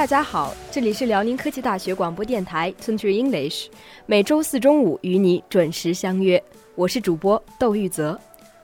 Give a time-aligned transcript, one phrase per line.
[0.00, 3.66] 大家好，这里是辽宁科技大学广播电台 Country English，
[4.06, 6.42] 每周四中午与你准时相约。
[6.74, 8.18] 我是主播窦玉泽，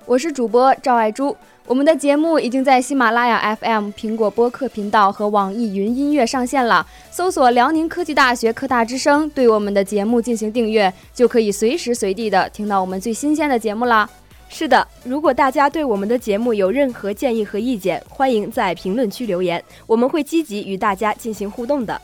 [0.06, 1.36] 我是主播赵爱珠。
[1.66, 6.86] 我们的节目已经在喜马拉雅 FM、苹果播客频道和网易云音乐上线了。
[7.10, 14.08] 搜索辽宁科技大学科大之声，对我们的节目进行订阅，就可以随时随地的听到我们最新鲜的节目啦。
[14.48, 22.00] 是的，如果大家对我们的节目有任何建议和意见，欢迎在评论区留言，我们会积极与大家进行互动的。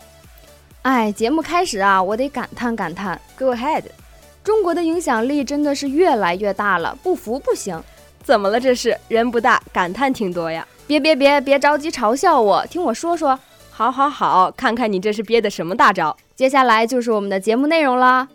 [0.82, 3.18] 哎，节目开始啊，我得感叹感叹。
[3.38, 3.84] Go ahead，
[4.42, 7.80] 中国的影响力真的是越来越大了，不服不行。
[8.22, 8.60] 怎么了？
[8.60, 10.66] 这是人不大，感叹挺多呀。
[10.86, 13.38] 别别别别着急嘲笑我，听我说说。
[13.70, 16.14] 好好好，看看你这是憋的什么大招。
[16.36, 18.28] 接下来就是我们的节目内容啦。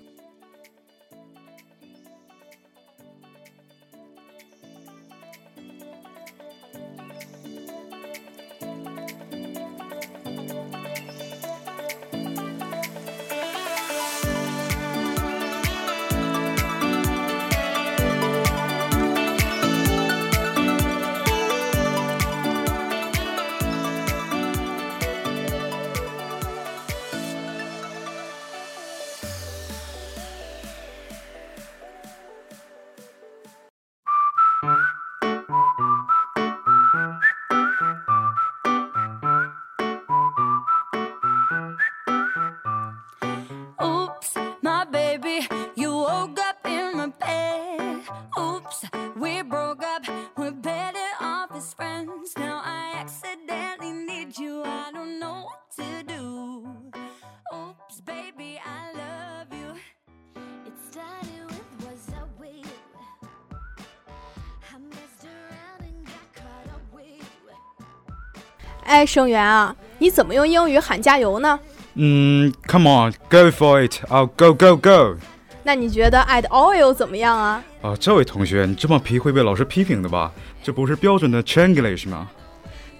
[68.98, 71.60] 哎，甡源啊，你怎么用英语喊加油呢？
[71.94, 75.18] 嗯，Come on, go for it, I'll go go go。
[75.62, 77.64] 那你觉得 add oil 怎么样啊？
[77.84, 80.32] 啊，这位同学，你这么皮会被老师批评的吧？
[80.64, 82.28] 这不是标准的 Chinglish 吗？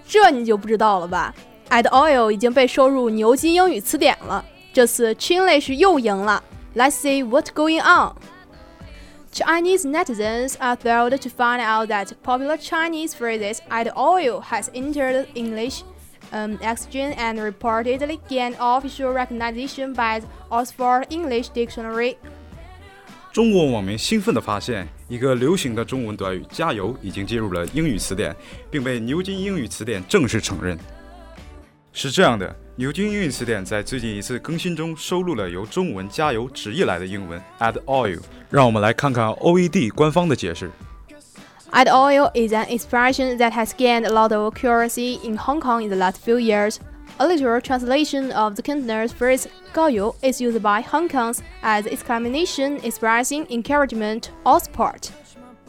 [0.06, 1.34] 这你就不知道了吧
[1.70, 4.44] ？add oil 已经被收入牛津英语词典了。
[4.72, 6.40] 这次 Chinglish 又赢了。
[6.76, 8.14] Let's see what's going on.
[9.30, 15.26] Chinese netizens are thrilled to find out that popular Chinese phrases add oil has entered
[15.34, 15.82] English
[16.32, 22.16] um, exchange and reportedly gained official recognition by the Oxford English Dictionary.
[23.32, 28.34] 中国网民兴奋地发现，一个流行的中文短语“加油”已经进入了英语词典，
[28.70, 30.76] 并被牛津英语词典正式承认。
[31.92, 38.20] 是这样的，牛津英语词典在最近一次更新中收录了由中文“加油”直译来的英文 “add oil”。
[38.50, 40.70] 让我们来看看 OED 官方的解释。
[41.70, 45.90] Add oil is an expression that has gained a lot of currency in Hong Kong in
[45.90, 46.78] the last few years.
[47.18, 52.78] A literal translation of the Cantonese phrase "gaoyu" is used by Hong Kongs as exclamation
[52.82, 55.10] expressing encouragement or support.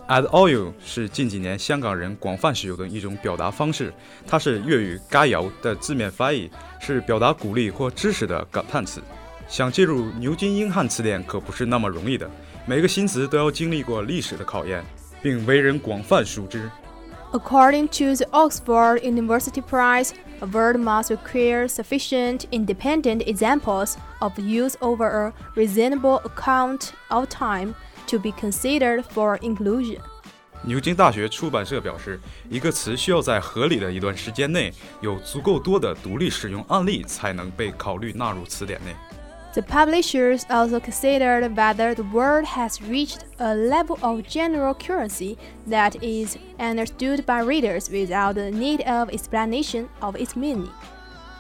[0.08, 3.94] Add oil 是近几年香港人广泛使用的一种表达方式，
[4.26, 6.50] 它是粤语“加油”的字面翻译，
[6.80, 9.02] 是表达鼓励或支持的感叹词。
[9.50, 12.30] 想进入牛津英汉词典可不是那么容易的，
[12.66, 14.84] 每个新词都要经历过历史的考验。
[15.23, 16.71] 并为人广泛熟知。
[17.33, 25.07] According to the Oxford University Press, a word must require sufficient independent examples of use over
[25.09, 27.75] a reasonable account of time.
[28.07, 29.99] to be considered for inclusion。
[30.63, 32.19] 牛津大学出版社表示，
[32.49, 38.95] 一个词需要在合理的一段时间内有足够多的独立使用案例，才能被考虑纳入词典内。
[39.55, 45.37] The publishers also considered whether the word has reached a level of general currency
[45.69, 50.69] that is understood by readers without the need of explanation of its meaning.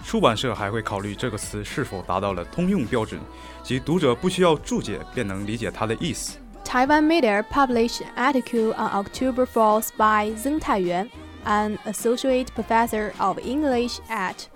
[0.04, 3.20] 出版社还会考虑这个词是否达到了通用标准，
[3.64, 6.38] 即读者不需要注解便能理解它的意思。
[6.64, 11.08] Taiwan Media published an article on October 4th by Zheng Taiyuan,
[11.44, 14.46] an associate professor of English at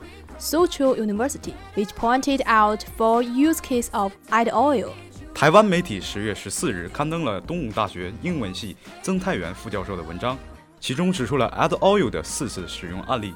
[0.43, 4.89] Soochow University, which pointed out four use cases of add oil.
[5.33, 10.37] 台湾媒体十月十四日刊登了东吴大学英文系曾泰元副教授的文章，
[10.81, 13.33] 其中指出了 add oil 的四次使用案例。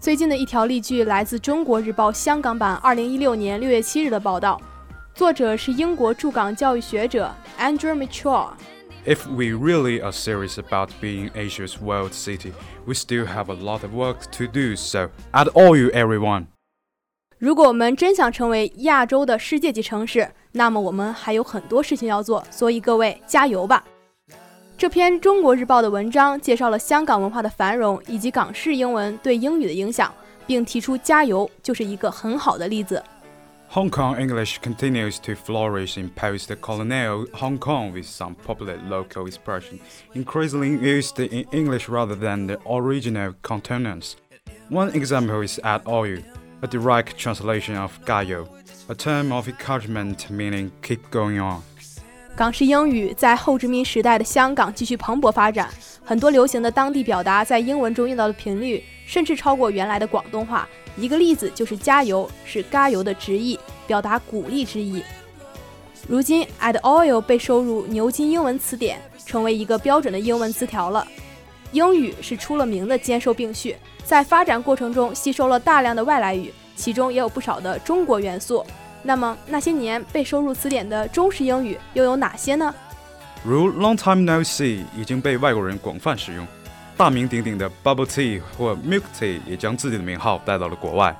[0.00, 4.60] 最近的一条例句来自《中国日报》香港版二零一六年六月七日的报道。
[5.14, 8.50] 作者是英国驻港教育学者 Andrew Mitchell。
[9.06, 12.52] If we really are serious about being Asia's world city,
[12.86, 14.74] we still have a lot of work to do.
[14.74, 16.46] So, add all you, everyone.
[17.38, 22.42] 如果我们真想成为亚洲的世界级城市，那么我们还有很多事情要做。
[22.50, 23.84] 所以各位加油吧！
[24.76, 30.12] 这篇《中国日报》的文章介绍了香港文化的繁荣以及港式英文对英语的影响。
[30.46, 33.02] 并提出加油就是一个很好的例子。
[33.68, 39.80] Hong Kong English continues to flourish in post-colonial Hong Kong with some popular local expressions
[40.14, 44.16] increasingly used in English rather than the original Cantonese.
[44.70, 46.18] One example is add oil,
[46.62, 48.48] a direct translation of gayo,
[48.88, 51.62] a term of encouragement meaning keep going on.
[52.34, 55.70] 港式英语在后殖民时代的香港继续蓬勃发展，
[56.04, 65.02] 很多流行的当地表达在英文中用到的频率甚至超过原来的广东话，一个例子就是“加油”是“加油”的直译，表达鼓励之意。
[66.08, 71.06] 如今，add oil 被收入牛津英文词典，成为一个标准的英文词条了。
[71.72, 78.64] 英语是出了名的兼收并蓄，在发展过程中吸收了大量的外来语，其中也有不少的中国元素。
[79.02, 82.74] 那么，那些年被收入词典的中式英语又有哪些呢？
[83.44, 86.46] 如 “long time no see” 已经被外国人广泛使用。
[86.96, 91.14] 大名鼎鼎的 Bubble Tea 或 Milk Tea 也将自己的名号带到了国外。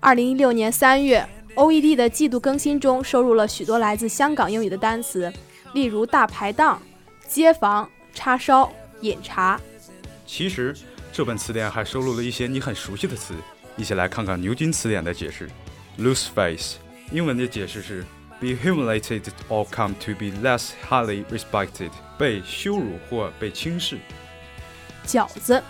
[0.00, 5.30] 二零一六年三月，OED 的季度更新中收录了许多来自香港英语的单词，
[5.74, 6.80] 例如“大排档”、
[7.28, 9.60] “街坊”、“叉烧”、“饮茶”。
[10.24, 10.74] 其实，
[11.12, 13.34] 这本词典还收录了一些你很熟悉的词，
[13.76, 15.50] 一起来看看牛津词典的解释。
[15.98, 16.76] Lose face，
[17.12, 18.06] 英文的解释是
[18.40, 19.20] be humiliated
[19.50, 23.98] or come to be less highly respected，被羞辱或被轻视。
[25.07, 25.61] 饺子，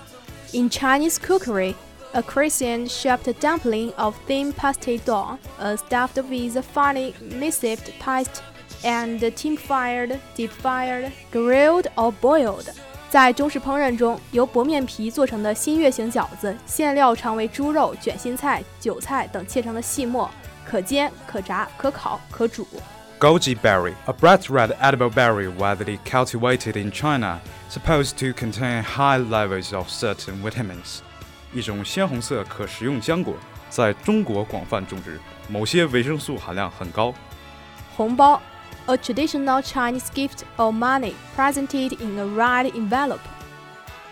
[0.52, 1.75] in Chinese cookery,
[2.14, 5.38] a crescent-shaped dumpling of thin pastry dough,
[5.78, 8.42] stuffed with finely minced paste
[8.84, 12.68] and tin-fired, deep-fired, grilled or boiled。
[13.10, 20.30] 在中式烹饪中，由薄面皮做成的新月形饺子，馅料常为猪肉、卷心菜、韭菜等切成的细末，
[20.66, 22.66] 可煎、可炸、可烤、可煮。
[23.20, 27.40] Goji berry, a bright red edible berry widely cultivated in China,
[27.70, 31.00] supposed to contain high levels of certain vitamins.
[31.54, 33.36] 一种鲜红色可食用浆果，
[33.70, 37.14] 在中国广泛种植，某些维生素含量很高。
[37.96, 38.42] 红包，
[38.88, 43.20] a traditional Chinese gift of money presented in a red envelope.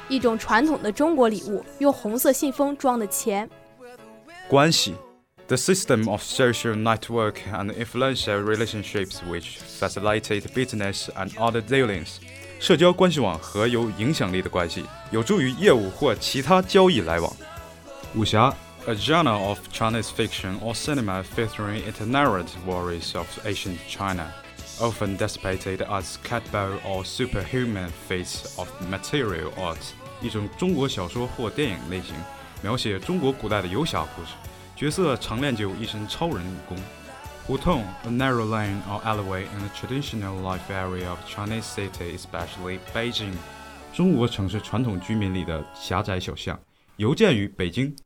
[0.07, 3.49] 一种传统的中国礼物，用红色信封装的钱。
[4.47, 4.95] 关系
[5.48, 12.16] the system of social network and influential relationships which facilitate business and other dealings.
[12.58, 17.32] 社交关系网和有影响力的关系，有助于业务或其他交易来往。
[18.14, 18.52] 武侠
[18.86, 24.32] ，a genre of Chinese fiction or cinema featuring itinerant warriors of ancient China,
[24.80, 29.76] often depicted as catbow or superhuman feats of martial art，
[30.22, 32.14] 一种中国小说或电影类型，
[32.62, 34.30] 描写中国古代的游侠故事。
[34.76, 36.76] 角色常练就一身超人武功。
[37.46, 43.32] 胡同，a narrow lane or alleyway in a traditional life area of Chinese city, especially Beijing。
[43.94, 46.60] 中国城市传统居民里的狭窄小巷，
[46.96, 47.96] 尤见于北京。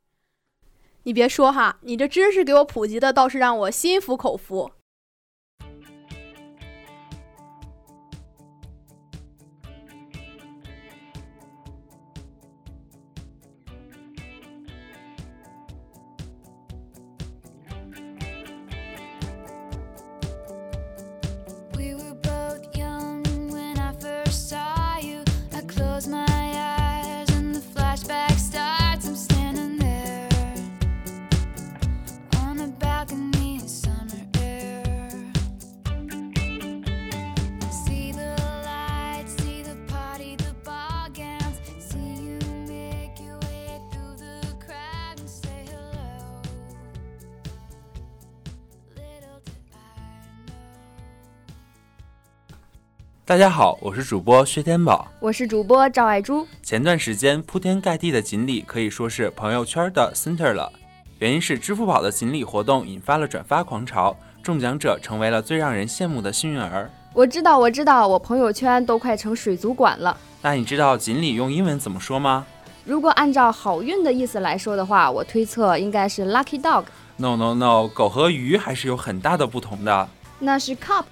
[1.03, 4.71] 你别说哈，你这知识给我普及的倒是让我心服口服。
[53.31, 56.45] 大家好，我是主播薛天宝，我是主播赵爱珠。
[56.65, 60.69] 前段时间铺天盖地的锦鲤可以说是朋友圈的 center 了，
[61.21, 66.91] 原因是支付宝的锦鲤活动引发了转发狂潮，中奖者成为了最让人羡慕的幸运儿。
[67.13, 70.19] 我知道，我知道，我朋友圈都快成水族馆了。
[70.43, 72.45] 那你知道锦鲤用英文怎么说吗？
[72.85, 76.83] 如果按照好运的意思来说的话，我推测应该是 lucky dog。
[77.17, 80.09] No no no，狗和鱼还是有很大的不同的。
[80.41, 81.05] 那是 cup。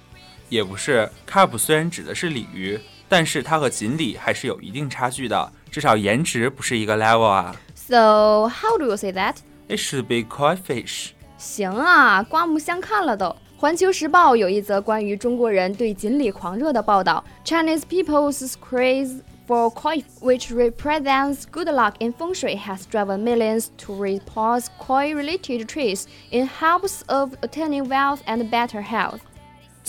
[0.48, 7.54] 也不是，carp 虽然指的是鲤鱼，但是它和锦鲤还是有一定差距的，至少颜值不是一个 level 啊。
[7.74, 9.36] So how do you say that?
[9.68, 11.10] It should be koi fish.
[11.38, 13.34] 行啊，刮目相看了都。
[13.56, 23.94] 环球时报有一则关于中国人对锦鲤狂热的报道，Chinese people's craze for koi, which represents good luck in feng shui, has driven millions to
[23.94, 29.20] repose koi-related trees in hopes of attaining wealth and better health.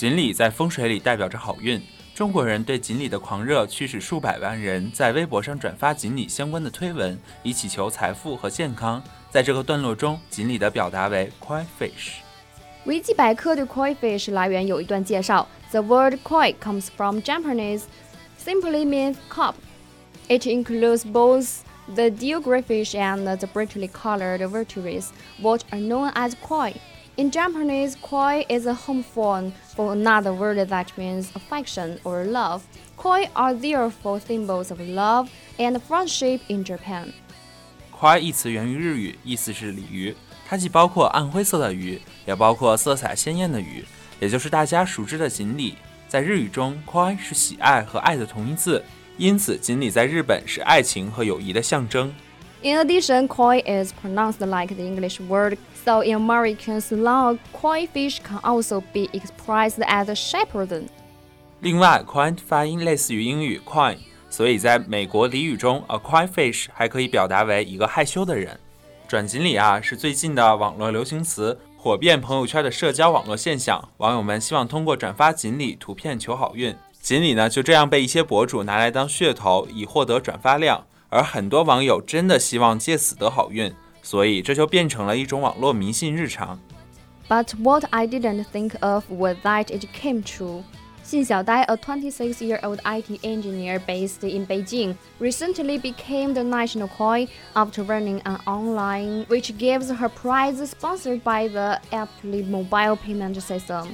[0.00, 1.78] 锦鲤在风水里代表着好运，
[2.14, 9.02] 中国人对锦鲤的狂热驱使数百万人在微博上转发锦鲤相关的推文，以祈求财富和健康。
[9.28, 12.12] 在这个段落中，锦鲤的表达为 koi fish。
[12.86, 17.82] 维基百科对 koi fish 来源有一段介绍：The word koi comes from Japanese,
[18.42, 19.56] simply means carp.
[20.28, 21.58] It includes both
[21.94, 25.08] the deal greyfish and the brightly colored vertebrates,
[25.42, 26.72] which are known as koi.
[27.19, 32.61] In Japanese, koi is a homophone for another word that means affection or love.
[32.97, 37.13] Koi are therefore symbols of love and friendship in Japan.
[37.97, 40.13] koi 一词源于日语，意思是鲤鱼。
[40.47, 43.85] 它既包括暗灰色的鱼，也包括色彩鲜艳的鱼，
[44.19, 45.75] 也就是大家熟知的锦鲤。
[46.07, 48.83] 在日语中，koi 是喜爱和爱的同义字。
[49.17, 52.13] 因此，锦鲤在日本是爱情和友谊的象征。
[52.61, 58.38] In addition, koi is pronounced like the English word, so in American slang, koi fish can
[58.42, 60.84] also be expressed as a shepherd.
[61.60, 63.96] 另外，koi 发音类似于英语 coin，
[64.28, 68.58] 所以在美国俚语中，a koi fish 还可以表达为一个害羞的人。
[69.06, 73.88] 转锦鲤啊，是最近的网络流行词，火遍朋友圈的社交网络现象。
[73.96, 76.74] 网友们希望通过转发锦鲤图片求好运。
[77.00, 80.86] 锦鲤呢，就这样被一些博主拿来当噱头，以获得转发量。
[81.08, 83.74] 而很多网友真的希望借此得好运，
[84.10, 86.58] 所以这就变成了一种网络迷信日常。
[87.28, 90.64] But what I didn't think of was that it came true.
[91.06, 96.88] Xin Xiaodai, a 26 year old IT engineer based in Beijing, recently became the national
[96.88, 103.40] coin after running an online which gives her prize sponsored by the Alipay mobile payment
[103.40, 103.90] system.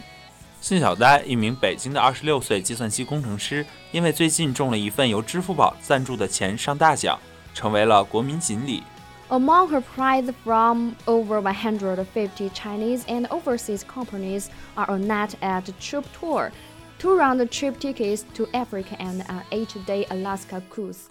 [0.62, 7.18] 信小呆，一名北京的二十六岁计算机工程师，因为最近中了一份由支付宝赞助的钱上大奖，
[7.52, 8.82] 成为了国民锦鲤。
[9.28, 16.52] Among her prize from over 150 Chinese and overseas companies are a net at trip tour,
[17.00, 21.09] two round trip tickets to Africa and an eight-day Alaska cruise.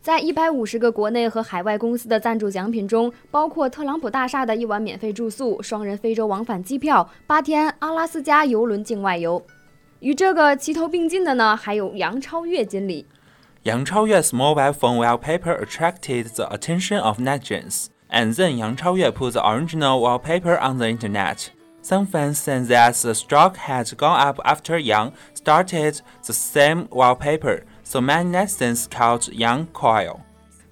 [0.00, 9.44] 在一百五十个国内和海外公司的赞助奖品中，包括特朗普大厦的一晚免费住宿、双人非洲往返机票、八天阿拉斯加游轮境外游。
[10.00, 13.04] 与这个齐头并进的呢，还有杨超越经理。
[13.65, 19.99] 杨超越 mobile phone wallpaper attracted the attention of netizens, and then Yang Chaoyue put the original
[20.01, 21.51] wallpaper on the internet.
[21.83, 27.63] Some fans said that the stock had gone up after Yang started the same wallpaper.
[27.83, 30.17] So many netizens called Yang Coil。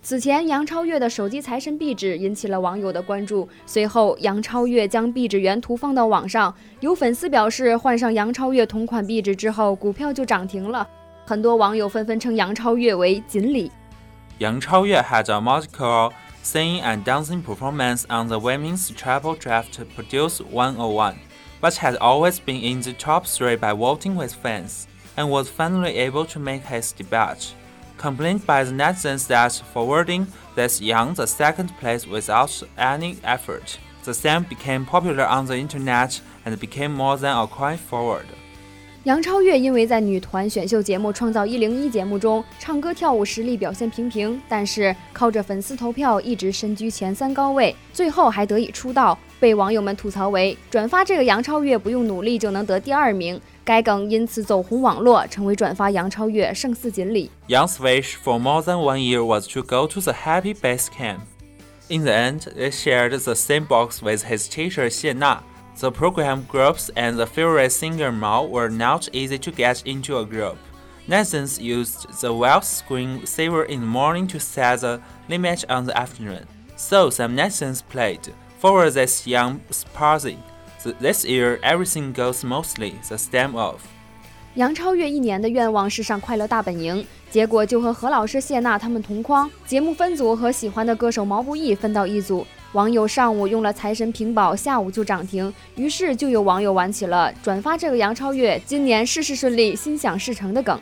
[0.01, 3.47] 此前，杨超越的手机财神壁纸引起了网友的关注。
[3.65, 10.87] 随后，杨超越将壁纸原图放到网上，有粉丝表示换上杨超越同款壁纸之后，股票就涨停了。
[11.25, 13.71] 很多网友纷纷称杨超越为“锦鲤”。
[14.39, 16.11] 杨超越 had a musical
[16.43, 21.15] singing and dancing performance on the Women's Travel Draft Produce 101,
[21.61, 24.87] but had always been in the top three by voting with fans
[25.17, 27.53] and was finally able to make his debut.
[27.97, 34.13] Complained by the netizens that forwarding this Yang the second place without any effort, the
[34.13, 38.25] Sam became popular on the internet and became more than a coin forward.
[39.04, 57.30] 杨超越因为在女团选秀节目创造一零一节目中唱歌跳舞实力表现平平但是靠着粉丝投票一直身居前三高位最后还得以出道被网友们吐槽为转发这个杨超越不用努力就能得第二名该梗因此走红网络成为转发杨超越胜似锦鲤。
[57.48, 61.20] Yangsui for more than one year was to go to the happy base camp.
[61.88, 65.42] In the end they shared the same box with his teacher 谢娜
[65.79, 70.25] The program groups and the favorite singer Mao were not easy to get into a
[70.25, 70.57] group.
[71.07, 75.97] Netizens used the wealth screen saver in the morning to set the limit on the
[75.97, 76.45] afternoon.
[76.75, 80.37] So some netizens played for this young Sparzi.
[80.99, 82.93] This year, everything goes smoothly.
[83.07, 83.79] The stem off.
[84.55, 92.45] 杨超越一年的愿望是上《快乐大本营》，结果就和何老师谢娜他们同框，节目分组和喜欢的歌手毛不易分到一组。
[92.74, 100.76] 网友上午用了财神屏保，下午就涨停，于是就有网友玩起了转发这个杨超越今年事事顺利、心想事成的梗。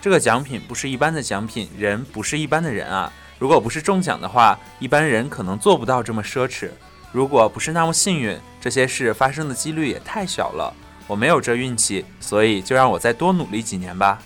[0.00, 3.12] 这个奖品不是一般的奖品，人不是一般的人啊！
[3.38, 6.68] 如果不是中奖的话，一般人可能做不到这么奢侈。
[7.12, 10.74] 如果不是那么幸运，这些事发生的几率也太小了。
[11.06, 14.20] 我没有这运气，所以就让我再多努力几年吧。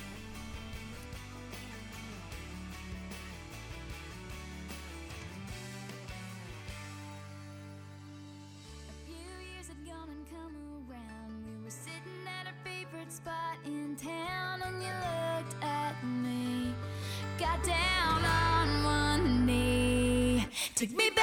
[20.75, 21.14] Take me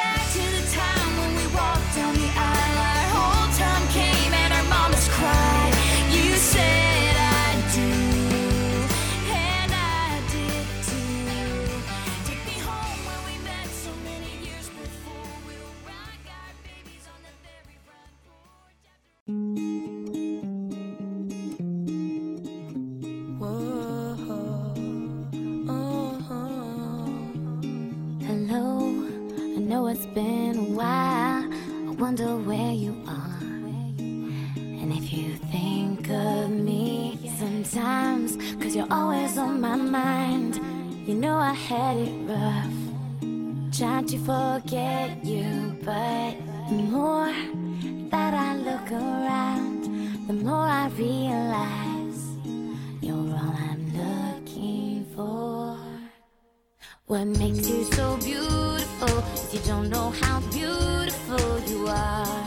[57.12, 62.46] What makes you so beautiful is you don't know how beautiful you are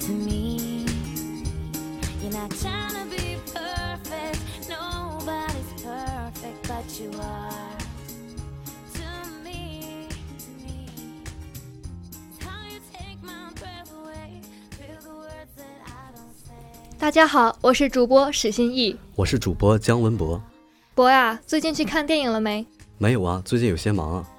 [0.00, 0.84] to me.
[2.20, 7.78] You're not trying to be perfect, nobody's perfect, but you are
[8.94, 10.08] to me.
[10.40, 10.88] To me,
[12.32, 14.40] It's how you take my breath away,
[14.72, 16.98] feel the words that I don't say.
[16.98, 18.96] 大家好，我是主播史新义。
[19.14, 20.42] 我是主播姜文博。
[20.96, 22.66] 博呀，最近去看电影了没？
[22.98, 24.30] 没有啊，最近有些忙啊。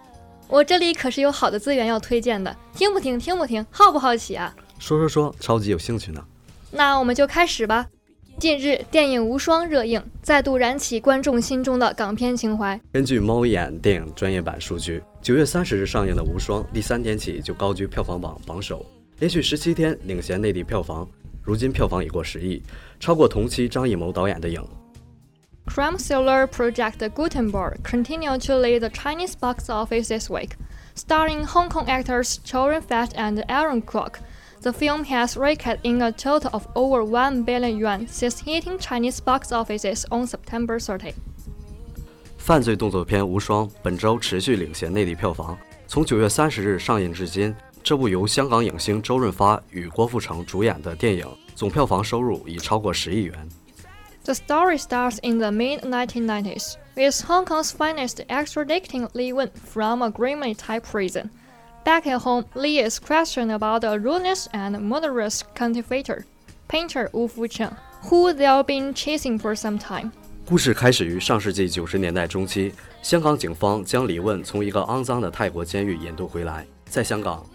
[0.48, 3.18] 我这里可是有好的资源要推荐的，听不听？
[3.18, 3.66] 听不听？
[3.72, 4.56] 好不好奇啊？
[4.80, 6.24] 说说说，超级有兴趣呢。
[6.72, 7.88] 那我们就开始吧。
[8.38, 12.80] 近日，电影《无双》热映，再度燃起观众心中的港片情怀。
[12.92, 18.86] 根据猫眼电影专业版数据，九月三十日上映的《无双》，第三天起就高居票房榜榜首，
[19.20, 21.08] 连续十七天领衔内地票房，
[21.42, 22.62] 如今票房已过十亿，
[23.00, 24.62] 超过同期张艺谋导演的影。
[25.67, 30.57] Crime thriller project Gutenberg continued to lead the Chinese box office this week.
[30.95, 34.17] Starring Hong Kong actors Chow Yun-fat and Aaron Kwok,
[34.63, 39.21] the film has raked in a total of over 1 billion yuan since hitting Chinese
[39.21, 41.15] box offices on September 30.
[42.37, 45.57] 犯罪动作片《无双》本周持续领衔内地票房，
[45.87, 53.49] 从九月三十日上映至今，这部由香港影星周润发与郭富城主演的电影总票房收入已超过十亿元。
[54.25, 60.03] The story starts in the mid 1990s, with Hong Kong's finest extraditing Li Wen from
[60.03, 61.31] a grimly tight prison.
[61.85, 66.27] Back at home, Li is questioned about the ruthless and murderous cultivator,
[66.69, 67.75] painter Wu Fucheng,
[68.11, 70.13] who they've been chasing for some time.
[70.47, 76.67] 故事开始于上世纪九十年代中期，香港警方将李问从一个肮脏的泰国监狱引渡回来。
[76.85, 77.47] 在香港，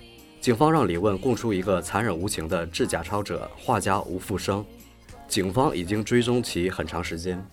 [0.41, 4.65] 警方让李问供出一个残忍无情的制假钞者画家吴复生。
[5.29, 7.45] 警方已经追踪其很长时间。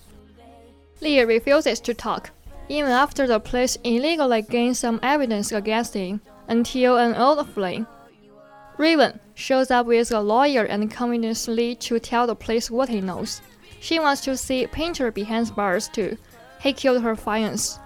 [1.00, 2.26] Li refuses to talk,
[2.68, 7.86] even after the police illegally gain some evidence against him, until an old flame.
[8.78, 13.00] Raven shows up with a lawyer and convinces Li to tell the police what he
[13.00, 13.40] knows.
[13.80, 16.16] She wants to see Painter behind bars too.
[16.60, 17.80] He killed her fiance.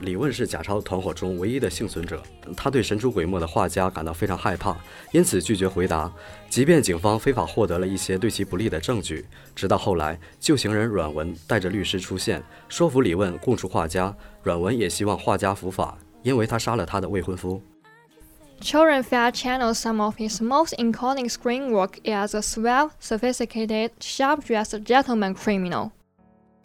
[0.00, 2.22] 李问是假钞团伙中唯一的幸存者，
[2.56, 4.76] 他对神出鬼没的画家感到非常害怕，
[5.12, 6.12] 因此拒绝回答。
[6.48, 14.14] 即便警方非法获得了一些对其不利的证据，直到后来旧行人阮文带着律师出现，说服李问供出画家。
[14.42, 17.60] 阮文也希望画家伏法，因为他杀了他的未婚夫。
[18.60, 25.34] Choran Fat channels some of his most iconic screen work as a suave, sophisticated, sharp-dressed gentleman
[25.34, 25.90] criminal.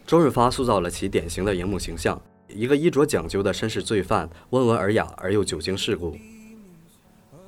[0.06, 2.20] 周润发塑造了其典型的荧幕形象，
[2.54, 6.16] 一个衣着讲究的绅士罪犯，温文尔雅而又久经世故。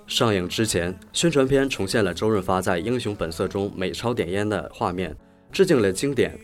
[0.07, 5.17] 上映之前，宣传片重现了周润发在《英雄本色》中美钞点烟的画面，
[5.51, 6.39] 致敬了经典。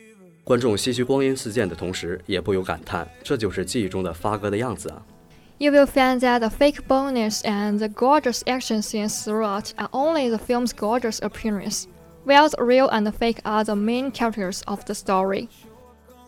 [0.45, 5.03] 观众唏嘘光阴似箭的同时，也不由感叹，这就是记忆中的发哥的样子啊
[5.59, 10.39] ！You will find that the fake bonus and the gorgeous action scenes throughout are only the
[10.39, 11.85] film's gorgeous appearance,
[12.25, 15.49] while the real and the fake are the main characters of the story.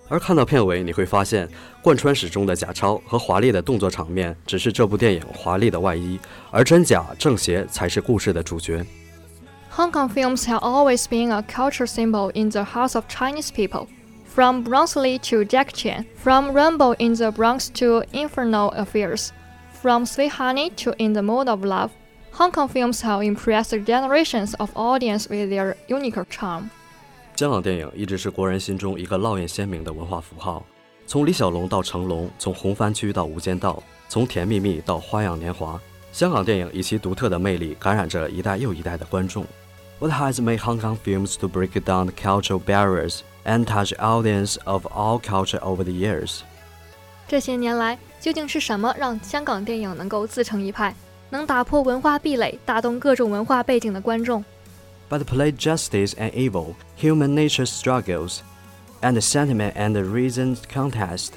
[0.09, 1.49] 而看到片尾，你会发现
[1.83, 6.19] 贯穿始终的假钞和华丽的动作场面只是这部电影华丽的外衣，
[6.51, 8.85] 而真假正邪才是故事的主角。
[9.77, 13.87] Hong Kong films have always been a culture symbol in the hearts of Chinese people.
[14.27, 19.33] From Bruce Lee to Jack Chan, from Rumble in the Bronx to Infernal Affairs,
[19.81, 21.91] from Sweet Honey to In the Mood of Love,
[22.33, 26.71] Hong Kong films have impressed generations of audience with their unique charm.
[27.37, 30.65] 香港电影一直是国人心中一个烙印鲜明的文化符号。
[31.05, 33.73] 从李小龙到成龙，从红番区到《无间道》，
[34.09, 35.75] 从《甜蜜蜜》到《花样年华》，
[36.13, 39.45] 香港电影以其独特的魅力感染着一代又一代的观众。
[39.99, 44.87] What has made Hong Kong films to break down the cultural barriers and touch audience of
[44.87, 46.43] all culture over the years?
[47.27, 50.95] 这些年来，究竟是什么让香港电影能够自成一派，
[51.31, 54.45] 能打破文化壁垒，打动各种文化背景的观众？
[55.10, 58.44] But play justice and evil, human nature struggles,
[59.02, 61.34] and the sentiment and the reason contest.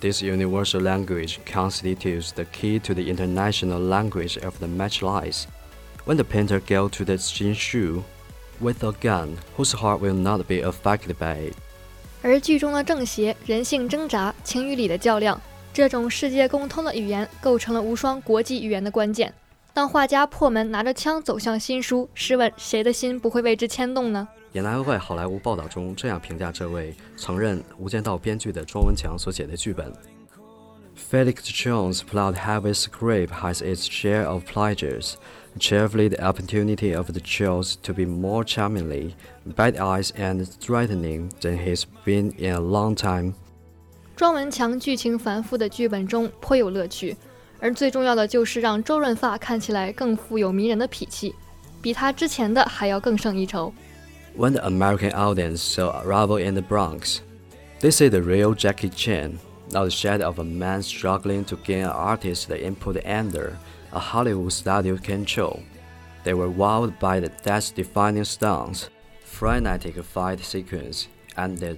[0.00, 5.46] This universal language constitutes the key to the international language of the match lies.
[6.04, 8.02] When the painter goes to the Jinshu
[8.60, 11.54] with a gun, whose heart will not be affected by it.
[12.22, 15.40] 而剧中的正邪、人性挣扎、情与理的较量，
[15.72, 19.32] 这种世界共通的语言，构成了无双国际语言的关键。
[19.73, 24.27] 当画家破门拿着枪走向新书，试问谁的心不会为之牵动呢？
[24.51, 29.93] 也难怪好莱坞报道中这样评价这位曾任《无间道》编剧的庄文强所写的剧本
[31.09, 35.13] ：Felix Jones' plot-heavy script has its share of pleasures,
[35.57, 39.13] chiefly the opportunity of the Jones to be more charmingly,
[39.55, 43.35] bad-eyed and threatening than he's been in a long time.
[44.17, 47.15] 庄文强剧情繁复的剧本中颇有乐趣，
[47.61, 51.33] 而最重要的就是让周润发看起来更富有迷人的脾气，
[51.81, 53.71] 比他之前的还要更胜一筹。
[54.35, 57.19] When the American audience saw Rumble in the Bronx,
[57.79, 59.37] they see the real Jackie Chan,
[59.71, 63.53] not the shadow of a man struggling to gain an artist the input under
[63.91, 65.59] a Hollywood studio control.
[66.23, 68.89] They were wowed by the death-defining stunts,
[69.23, 71.77] frenetic fight sequence, and the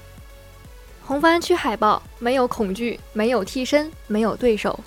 [1.10, 4.78] 红番区海报没有恐惧，没有替身，没有对手。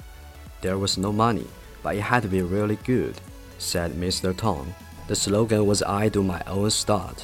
[0.62, 1.46] There was no money,
[1.82, 3.16] but it had to be really good,
[3.60, 4.34] said Mr.
[4.34, 4.66] Tong.
[5.08, 7.24] The slogan was I do my own stunt.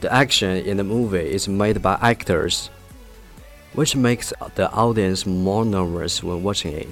[0.00, 2.68] The action in the movie is made by actors,
[3.74, 6.88] which makes the audience more nervous when watching it.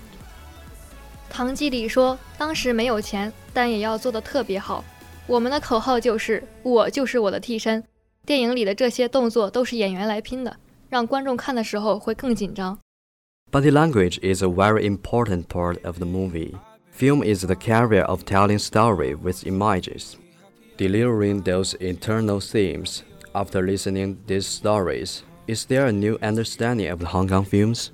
[1.30, 4.84] 唐季礼说：“当时没有钱，但也要做得特别好。
[5.26, 7.82] 我们的口号就是‘我就是我的替身’。
[8.26, 10.56] 电影里的这些动作都是演员来拼的，
[10.94, 12.78] 让观众看的时候会更紧张。
[13.50, 16.54] Body language is a very important part of the movie.
[16.92, 20.14] Film is the carrier of telling story with images,
[20.76, 23.00] delivering those internal themes.
[23.32, 27.88] After listening these stories, is there a new understanding of the Hong Kong films?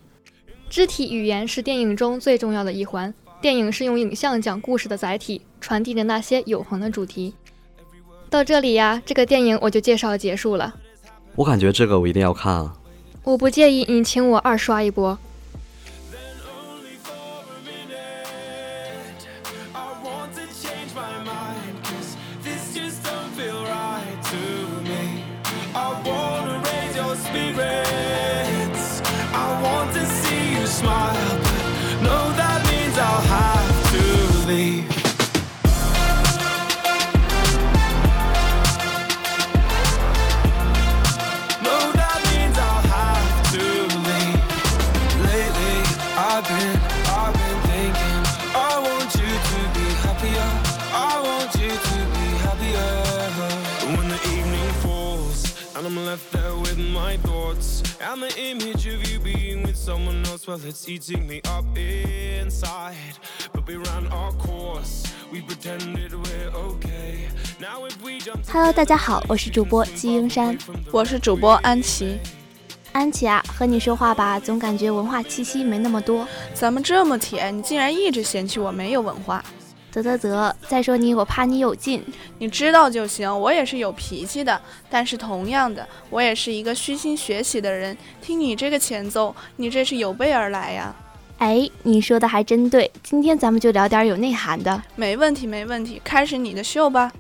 [0.68, 3.14] 肢体语言是电影中最重要的一环。
[3.40, 7.34] 电影是用影像讲故事的载体，传递着那些永恒的主题。
[8.28, 10.74] 到这里呀，这个电影我就介绍结束了。
[11.34, 12.76] 我感觉这个我一定要看啊！
[13.23, 15.19] 我不介意你请我二刷一波。
[55.81, 60.45] And I'm left there with my thoughts and the image of you being with someone else,
[60.45, 63.17] well, it's eating me up inside.
[63.51, 65.03] But we ran our course.
[65.31, 67.29] We pretended we're okay.
[67.59, 70.55] Now if we jump Hello，大家好，我是主播季英山。
[70.91, 72.19] 我是主播安琪。
[72.91, 76.27] 安琪啊，和你说话吧，总感觉文化气息没那么多。
[76.53, 79.43] 咱们这么铁，你竟然一直嫌弃我没有文化。
[79.91, 82.01] 啧啧啧，再说你，我怕你有劲。
[82.39, 87.95] 你知道就行，我也是有脾气的，但是同样的，我也是一个虚心学习的人。
[88.21, 90.95] 听你这个前奏，你这是有备而来呀。
[91.39, 94.81] 哎，你说的还真对，今天咱们就聊点有内涵的。
[94.95, 97.11] 没问题，没问题，开始你的秀吧。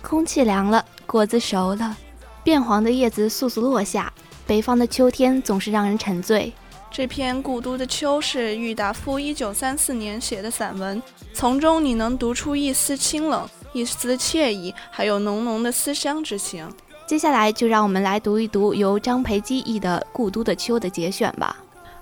[0.00, 1.96] 空气凉了，果子熟了，
[2.44, 4.12] 变黄的叶子簌簌落下。
[4.46, 6.52] 北方的秋天总是让人沉醉。
[6.90, 11.00] 这篇《故都的秋》是郁达夫一九三四年写的散文，
[11.32, 16.68] 从中你能读出一丝清冷，一丝惬意，还有浓浓的思乡之情。
[17.06, 21.56] 接下来就让我们来读一读由张培基译的《故都的秋》的节选吧。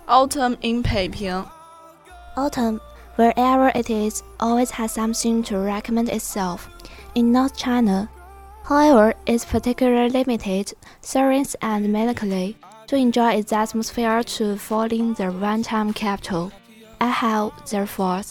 [0.07, 1.44] Autumn in Peiping.。
[2.37, 2.81] Autumn,
[3.16, 6.61] wherever it is, always has something to recommend itself.
[7.14, 8.09] In North China,
[8.64, 10.72] however, is particularly limited,
[11.03, 12.55] serene and melancholy.
[12.88, 16.53] To enjoy its atmosphere to falling the one-time capital,
[16.99, 18.22] I have, therefore,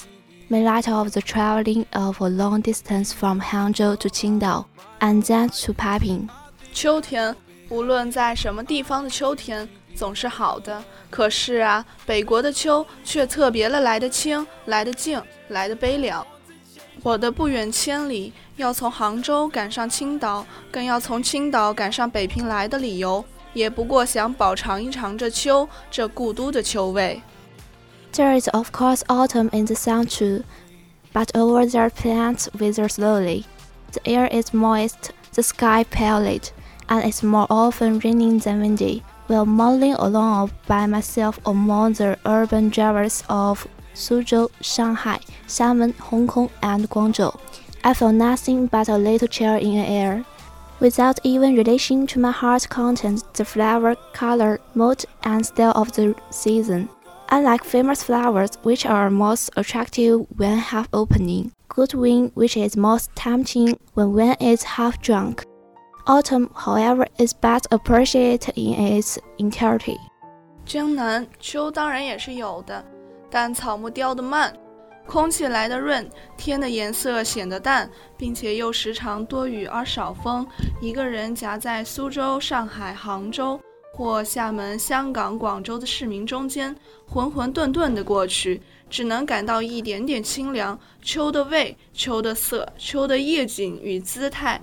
[0.49, 4.63] made light of the traveling of a long distance from Hangzhou to Qingdao,
[5.01, 6.29] and then to Peiping.
[6.71, 7.35] 秋天，
[7.67, 10.81] 无论在什么地方的秋天，总是好的。
[11.09, 16.25] 可是啊，北国的秋却特别的来得清，来得静，来得悲凉。
[17.03, 23.23] 我的不远千里，要从杭州赶上青岛，更要从青岛赶上北平来的理由，
[23.54, 27.22] 也不过想饱尝一尝这秋，这故都的秋味。
[28.12, 30.44] There is of course autumn in the sun too.
[31.12, 33.44] but over their plants wither slowly.
[33.92, 36.50] The air is moist, the sky pallid,
[36.88, 39.02] and it's more often raining than windy.
[39.26, 46.50] While modeling along by myself among the urban drivers of Suzhou, Shanghai, Xiamen, Hong Kong,
[46.62, 47.38] and Guangzhou,
[47.84, 50.24] I felt nothing but a little chill in the air.
[50.80, 56.14] Without even relation to my heart's content, the flower, color, mood, and style of the
[56.30, 56.88] season.
[57.28, 63.14] Unlike famous flowers, which are most attractive when half opening, good wine, which is most
[63.14, 65.44] tempting when one is half drunk.
[66.06, 69.98] Autumn, however, is best appreciated in its entirety.
[70.64, 72.84] 江南秋当然也是有的，
[73.30, 74.52] 但草木凋得慢，
[75.07, 80.45] 空气来得润，天的颜色显得淡，并且又时常多雨而少风。
[80.81, 83.59] 一个人夹在苏州、上海、杭州
[83.93, 86.75] 或厦门、香港、广州的市民中间，
[87.07, 90.77] 浑浑沌沌地过去，只能感到一点点清凉。
[91.01, 94.59] 秋的味、秋的色、秋的夜景与姿态，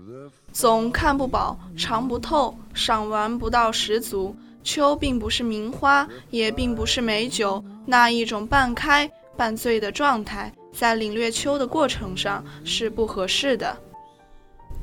[0.53, 4.35] 总看不饱，尝不透，赏玩不到十足。
[4.65, 9.11] 秋并不是名花，也并不是美酒，那一种半开。
[9.43, 13.77] 犯罪的状态在领略秋的过程上是不合适的。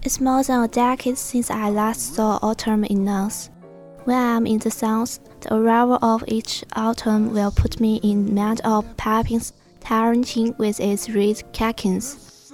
[0.01, 3.47] It's more than a decade since I last saw autumn in North.
[4.03, 8.35] When I am in the south, the arrival of each autumn will put me in
[8.35, 12.51] mind of Peiping's Taoranting with its red catkins,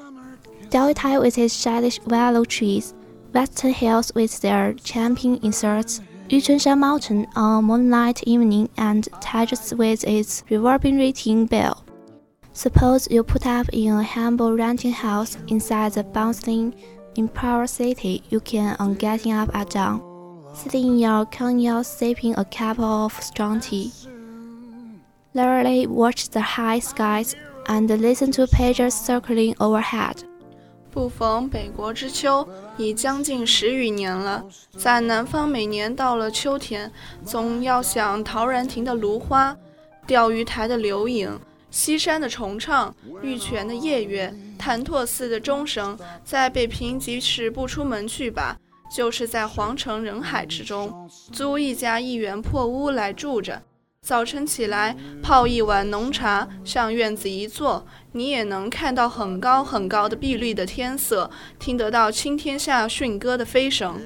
[0.69, 2.93] Delta with its shadish willow trees,
[3.33, 10.43] Western hills with their champion inserts, Yuchunshan Mountain on moonlight evening, and Tigers with its
[10.51, 11.84] reverberating bell.
[12.54, 16.74] Suppose you put up in a humble renting house inside the bustling
[17.14, 18.22] Imperial City.
[18.28, 20.00] You can, on getting up at dawn,
[20.52, 23.92] sitting in your canyons sipping a cup of strong tea,
[25.32, 27.34] leisurely watch the high skies
[27.66, 30.16] and listen to pages circling overhead.
[30.90, 34.44] 不逢北国之秋，已将近十余年了。
[34.76, 36.90] 在南方，每年到了秋天，
[37.24, 39.56] 总要想陶然亭的芦花，
[40.04, 41.38] 钓鱼台的流影。
[41.75, 48.55] 西山的重唱，玉泉的夜月，潭柘寺的钟声，在北平即使不出门去吧，
[48.95, 53.61] 就是在皇城人海之中，租一家一园破屋来住着。
[54.01, 63.99] 早晨起来泡一碗浓茶，向院子一坐，你也能看到很高很高的碧绿的天色，听得到青天下驯鸽的飞声。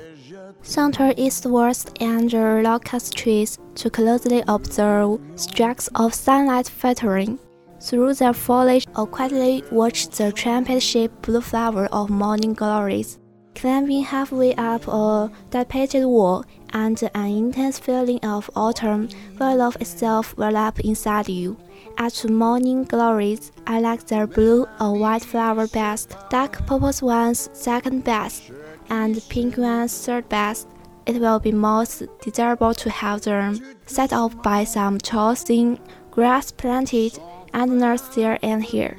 [0.63, 7.37] Saunter eastwards under locust trees to closely observe streaks of sunlight filtering.
[7.81, 13.19] Through their foliage, or quietly watch the trumpet-shaped blue flower of morning glories,
[13.55, 20.37] climbing halfway up a dilapidated wall, and an intense feeling of autumn will love itself
[20.37, 21.57] well up inside you.
[21.97, 27.49] As to morning glories, I like their blue or white flower best, dark purple ones
[27.53, 28.51] second best,
[28.89, 30.67] and pink ones third best.
[31.05, 35.79] It will be most desirable to have them set off by some tall thin
[36.11, 37.19] grass planted
[37.51, 38.93] Adnus there and here。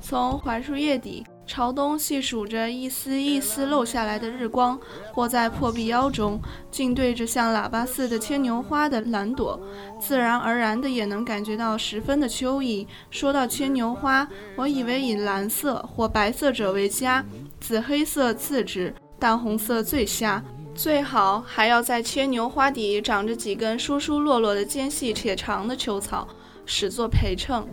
[0.00, 4.78] 从槐树叶底朝东细数着一丝一丝漏下来的日光，
[5.12, 9.60] 或在破壁腰中，竟对着像喇叭似的牵牛花的蓝朵，
[10.00, 12.86] 自然而然的也能感觉到十分的秋意。
[13.10, 14.26] 说到牵牛花，
[14.56, 17.24] 我以为以蓝色或白色者为佳，
[17.60, 20.42] 紫黑色次之，淡红色最佳，
[20.74, 26.26] 最好还要在牵牛花底长着几根疏疏落落的尖细且长的秋草。
[26.65, 27.67] 始作陪衬。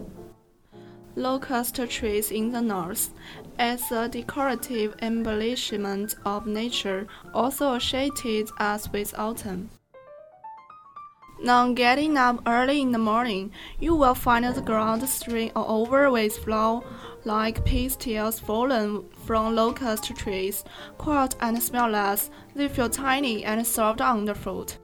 [1.17, 3.11] Locust trees in the north,
[3.57, 9.69] as a decorative embellishment of nature, also associated us with autumn.
[11.41, 16.11] Now, getting up early in the morning, you will find the ground strewn all over
[16.11, 20.65] with flower-like pistils fallen from locust trees,
[20.97, 22.31] quiet and smellless.
[22.57, 24.79] They feel tiny and soft underfoot.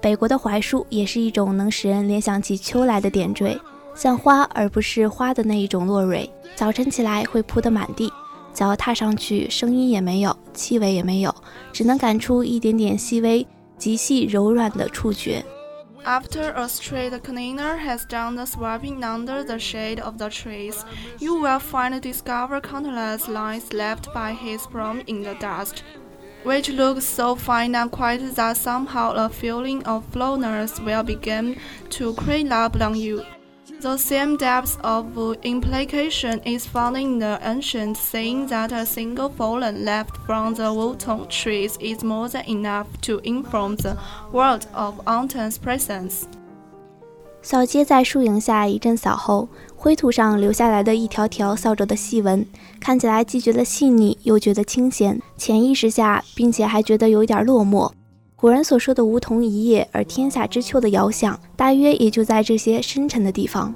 [0.00, 3.58] 北国的槐树也是一种能使人联想起秋来的点缀，
[3.94, 6.30] 像花而不是花的那一种落蕊。
[6.54, 8.12] 早晨起来会铺得满地，
[8.52, 11.34] 脚踏上去声音也没有，气味也没有，
[11.72, 15.44] 只能感出一点点细微、极细柔软的触觉。
[16.04, 20.76] After a street cleaner has done the sweeping under the shade of the trees,
[21.18, 25.82] you will find discover countless lines left by his broom in the dust.
[26.43, 32.13] which looks so fine and quiet that somehow a feeling of slowness will begin to
[32.15, 33.23] creep up on you.
[33.81, 39.85] The same depth of implication is found in the ancient saying that a single fallen
[39.85, 43.97] leaf from the Wutong trees is more than enough to inform the
[44.31, 46.27] world of autumn's presence.
[47.41, 49.49] 小街在树影下一阵扫后，
[49.83, 52.45] 灰土上留下来的一条条扫帚的细纹，
[52.79, 55.19] 看起来既觉得细腻，又觉得清闲。
[55.37, 57.91] 潜意识下，并且还觉得有一点落寞。
[58.35, 63.73] 古人所说的“梧桐一叶而天下知秋”的遥想，大约也就在这些深沉的地方。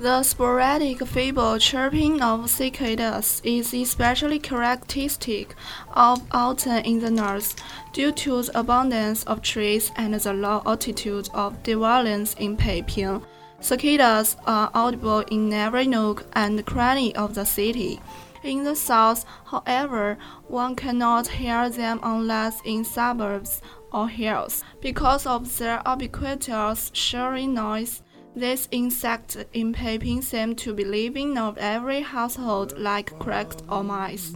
[0.00, 5.50] The sporadic feeble chirping of cicadas is especially characteristic
[5.94, 7.52] of autumn in the north,
[7.94, 13.20] due to the abundance of trees and the low altitude of dwellings in Peiping.
[13.61, 17.99] Cicadas are audible in every nook and cranny of the city.
[18.43, 25.57] In the south, however, one cannot hear them unless in suburbs or hills, because of
[25.57, 28.01] their ubiquitous shrilling noise.
[28.35, 34.35] These insects in Peiping seem to be living of every household like crickets or mice.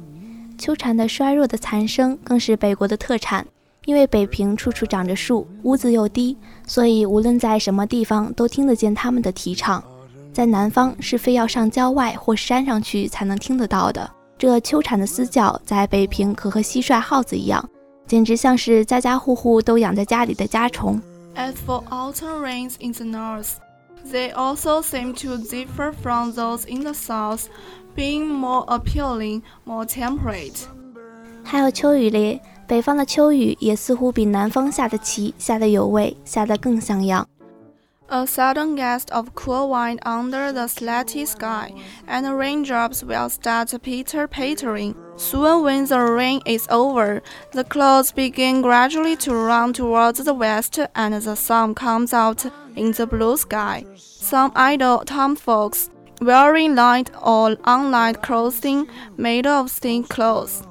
[0.57, 3.45] 秋蝉的衰弱的残声更是北国的特产，
[3.86, 9.82] 因为北平处处长着树，屋子又低，所以无论在什么地方都听得见他们的提倡。
[10.32, 14.10] 在南方是非要上郊外或山上去才能听得到的。
[14.36, 17.66] 这秋蝉的嘶叫，在北平可和蟋蟀、耗子一样，
[18.06, 21.00] 简直像是家家户户都养在家里的家虫。
[21.36, 23.52] As for autumn rains in the north,
[24.12, 27.44] they also seem to differ from those in the south,
[27.94, 30.64] being more appealing, more temperate.
[31.44, 37.27] 还有秋雨嘞，北方的秋雨也似乎比南方下得齐，下得有味，下得更像样。
[38.07, 41.71] A sudden gust of cool wind under the slatty sky,
[42.09, 44.95] and the raindrops will start pitter pattering.
[45.15, 47.21] Soon, when the rain is over,
[47.53, 52.91] the clouds begin gradually to run towards the west, and the sun comes out in
[52.91, 53.85] the blue sky.
[53.95, 55.89] Some idle tomfolks,
[56.21, 60.63] wearing light or unlight clothing made of thin clothes,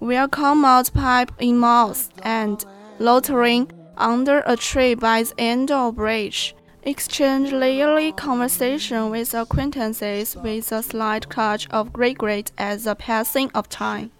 [0.00, 2.58] Will come out pipe in mouth and,
[2.98, 10.34] loitering under a tree by the end of a bridge, exchange leisurely conversation with acquaintances
[10.42, 14.10] with a slight touch of regret at the passing of time.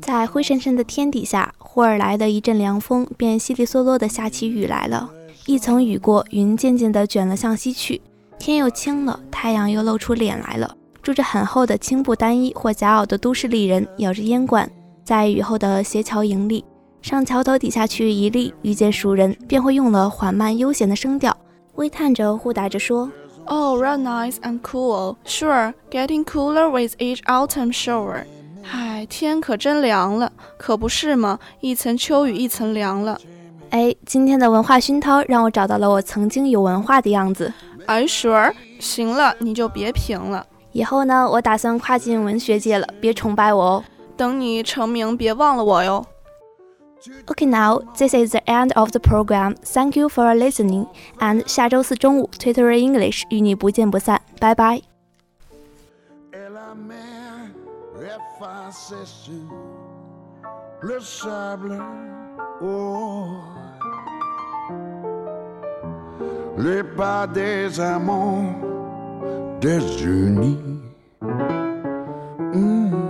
[0.00, 5.10] 在灰沉沉的天底下，忽而来的一阵凉风，便稀里嗦啰地下起雨来了。
[5.46, 8.00] 一层雨过，云渐渐地卷了向西去，
[8.38, 10.76] 天又清了，太阳又露出脸来了。
[11.02, 14.68] 住着很厚的青布单衣或夹袄的都市丽人，咬着烟管，
[15.06, 16.64] 在雨后的斜桥营里，
[17.00, 21.34] 上桥头底下去一立，遇见熟人，便会用了缓慢悠闲的声调，
[21.76, 23.08] 微叹着，互答着说。
[23.44, 25.14] Oh, real nice and cool.
[25.24, 28.24] Sure, getting cooler with each autumn shower.
[28.64, 31.38] 嗨，天可真凉了，可不是吗？
[31.60, 33.16] 一层秋雨一层凉了。
[33.70, 37.52] 哎，今天的文化熏陶让我找到了我曾经有文化的样子。
[37.86, 40.44] 哎，Sure，行了，你就别评了。
[40.72, 43.84] 以后呢，我打算跨进文学界了，别崇拜我哦。
[44.16, 46.06] 等你成名别忘了我哟。
[47.26, 49.54] Okay, now this is the end of the program.
[49.62, 50.86] Thank you for listening.
[51.18, 54.20] And 下周四中午，Twittery English 与你不见不散。
[54.40, 54.82] 拜拜。
[66.58, 68.54] les pas des amants
[69.60, 70.58] désunis.
[72.52, 73.05] Mmh.